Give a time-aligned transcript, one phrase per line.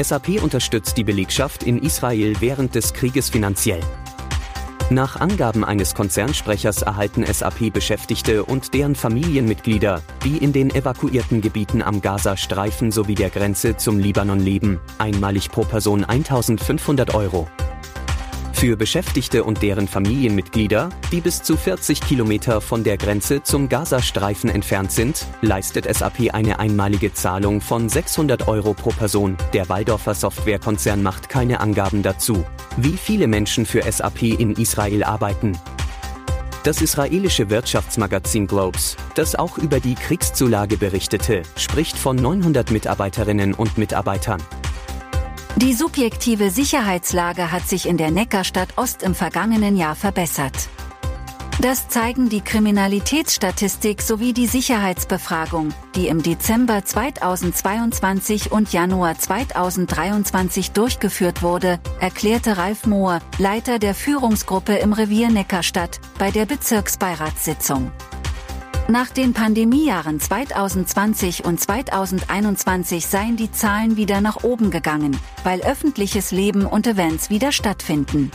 [0.00, 3.80] SAP unterstützt die Belegschaft in Israel während des Krieges finanziell.
[4.90, 12.00] Nach Angaben eines Konzernsprechers erhalten SAP-Beschäftigte und deren Familienmitglieder, die in den evakuierten Gebieten am
[12.00, 17.48] Gazastreifen sowie der Grenze zum Libanon leben, einmalig pro Person 1500 Euro.
[18.60, 24.50] Für Beschäftigte und deren Familienmitglieder, die bis zu 40 Kilometer von der Grenze zum Gazastreifen
[24.50, 29.38] entfernt sind, leistet SAP eine einmalige Zahlung von 600 Euro pro Person.
[29.54, 32.44] Der Waldorfer Softwarekonzern macht keine Angaben dazu,
[32.76, 35.58] wie viele Menschen für SAP in Israel arbeiten.
[36.62, 43.78] Das israelische Wirtschaftsmagazin Globes, das auch über die Kriegszulage berichtete, spricht von 900 Mitarbeiterinnen und
[43.78, 44.42] Mitarbeitern.
[45.56, 50.68] Die subjektive Sicherheitslage hat sich in der Neckarstadt Ost im vergangenen Jahr verbessert.
[51.60, 61.42] Das zeigen die Kriminalitätsstatistik sowie die Sicherheitsbefragung, die im Dezember 2022 und Januar 2023 durchgeführt
[61.42, 67.92] wurde, erklärte Ralf Mohr, Leiter der Führungsgruppe im Revier Neckarstadt, bei der Bezirksbeiratssitzung.
[68.90, 76.32] Nach den Pandemiejahren 2020 und 2021 seien die Zahlen wieder nach oben gegangen, weil öffentliches
[76.32, 78.32] Leben und Events wieder stattfinden.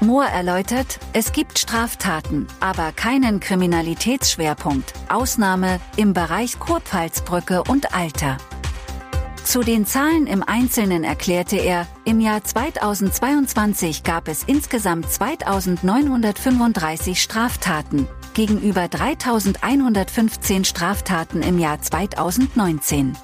[0.00, 8.38] Moore erläutert, es gibt Straftaten, aber keinen Kriminalitätsschwerpunkt, Ausnahme im Bereich Kurpfalzbrücke und Alter.
[9.44, 18.08] Zu den Zahlen im Einzelnen erklärte er, im Jahr 2022 gab es insgesamt 2935 Straftaten,
[18.34, 23.16] gegenüber 3115 Straftaten im Jahr 2019.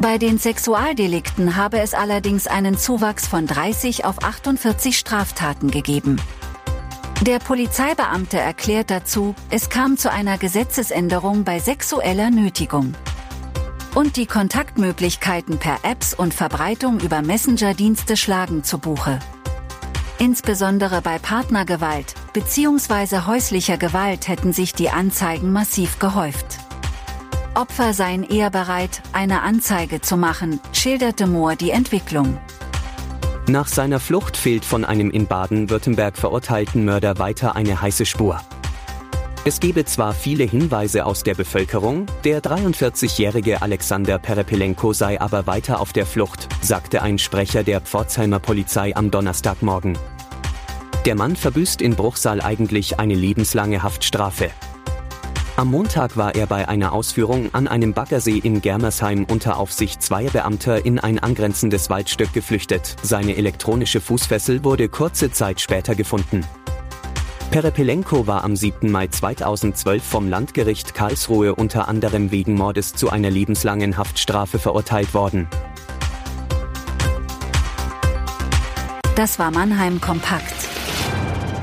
[0.00, 6.20] Bei den Sexualdelikten habe es allerdings einen Zuwachs von 30 auf 48 Straftaten gegeben.
[7.20, 12.94] Der Polizeibeamte erklärt dazu, es kam zu einer Gesetzesänderung bei sexueller Nötigung.
[13.94, 19.20] Und die Kontaktmöglichkeiten per Apps und Verbreitung über Messenger-Dienste schlagen zu Buche.
[20.18, 23.26] Insbesondere bei Partnergewalt bzw.
[23.26, 26.58] häuslicher Gewalt hätten sich die Anzeigen massiv gehäuft.
[27.54, 32.38] Opfer seien eher bereit, eine Anzeige zu machen, schilderte Mohr die Entwicklung.
[33.48, 38.40] Nach seiner Flucht fehlt von einem in Baden-Württemberg verurteilten Mörder weiter eine heiße Spur.
[39.44, 45.80] Es gebe zwar viele Hinweise aus der Bevölkerung, der 43-jährige Alexander Perepelenko sei aber weiter
[45.80, 49.98] auf der Flucht, sagte ein Sprecher der Pforzheimer Polizei am Donnerstagmorgen.
[51.04, 54.50] Der Mann verbüßt in Bruchsal eigentlich eine lebenslange Haftstrafe.
[55.56, 60.30] Am Montag war er bei einer Ausführung an einem Baggersee in Germersheim unter Aufsicht zweier
[60.30, 62.94] Beamter in ein angrenzendes Waldstück geflüchtet.
[63.02, 66.46] Seine elektronische Fußfessel wurde kurze Zeit später gefunden.
[67.50, 68.88] Perepelenko war am 7.
[68.88, 75.48] Mai 2012 vom Landgericht Karlsruhe unter anderem wegen Mordes zu einer lebenslangen Haftstrafe verurteilt worden.
[79.16, 80.71] Das war Mannheim Kompakt.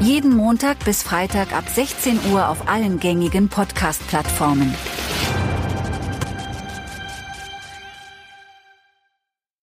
[0.00, 4.74] Jeden Montag bis Freitag ab 16 Uhr auf allen gängigen Podcast-Plattformen.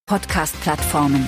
[0.07, 1.27] Podcast-Plattformen.